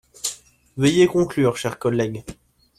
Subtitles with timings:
[0.77, 2.23] Veuillez conclure, cher collègue.